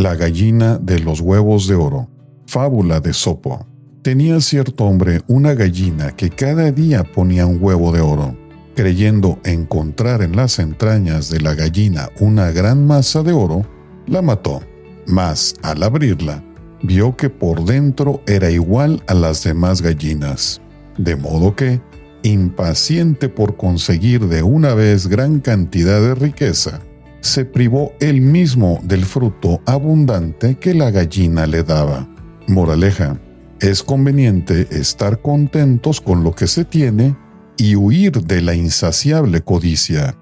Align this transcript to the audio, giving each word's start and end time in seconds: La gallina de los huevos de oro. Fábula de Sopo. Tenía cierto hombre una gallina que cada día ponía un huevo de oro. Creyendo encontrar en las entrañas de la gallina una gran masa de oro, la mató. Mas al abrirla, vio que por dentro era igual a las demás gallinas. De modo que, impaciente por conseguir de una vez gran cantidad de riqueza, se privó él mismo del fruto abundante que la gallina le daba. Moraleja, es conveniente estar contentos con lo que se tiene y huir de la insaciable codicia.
La 0.00 0.16
gallina 0.16 0.78
de 0.78 0.98
los 0.98 1.20
huevos 1.20 1.68
de 1.68 1.74
oro. 1.74 2.08
Fábula 2.46 3.00
de 3.00 3.12
Sopo. 3.12 3.66
Tenía 4.00 4.40
cierto 4.40 4.86
hombre 4.86 5.20
una 5.28 5.52
gallina 5.52 6.16
que 6.16 6.30
cada 6.30 6.72
día 6.72 7.04
ponía 7.04 7.44
un 7.44 7.62
huevo 7.62 7.92
de 7.92 8.00
oro. 8.00 8.34
Creyendo 8.74 9.38
encontrar 9.44 10.22
en 10.22 10.36
las 10.36 10.58
entrañas 10.58 11.28
de 11.28 11.40
la 11.40 11.54
gallina 11.54 12.08
una 12.18 12.50
gran 12.50 12.86
masa 12.86 13.22
de 13.22 13.34
oro, 13.34 13.66
la 14.06 14.22
mató. 14.22 14.62
Mas 15.06 15.54
al 15.60 15.82
abrirla, 15.82 16.42
vio 16.82 17.14
que 17.14 17.28
por 17.28 17.66
dentro 17.66 18.22
era 18.26 18.50
igual 18.50 19.02
a 19.06 19.12
las 19.12 19.44
demás 19.44 19.82
gallinas. 19.82 20.62
De 20.96 21.14
modo 21.14 21.54
que, 21.54 21.82
impaciente 22.22 23.28
por 23.28 23.58
conseguir 23.58 24.28
de 24.28 24.42
una 24.42 24.72
vez 24.72 25.08
gran 25.08 25.40
cantidad 25.40 26.00
de 26.00 26.14
riqueza, 26.14 26.80
se 27.20 27.44
privó 27.44 27.92
él 28.00 28.20
mismo 28.20 28.80
del 28.82 29.04
fruto 29.04 29.60
abundante 29.66 30.56
que 30.56 30.74
la 30.74 30.90
gallina 30.90 31.46
le 31.46 31.62
daba. 31.62 32.08
Moraleja, 32.48 33.20
es 33.60 33.82
conveniente 33.82 34.66
estar 34.70 35.20
contentos 35.20 36.00
con 36.00 36.24
lo 36.24 36.34
que 36.34 36.46
se 36.46 36.64
tiene 36.64 37.16
y 37.56 37.76
huir 37.76 38.12
de 38.12 38.40
la 38.40 38.54
insaciable 38.54 39.42
codicia. 39.42 40.16